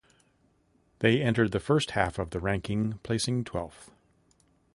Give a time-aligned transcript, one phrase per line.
[0.97, 3.91] They entered the first half of the ranking, placing twelfth.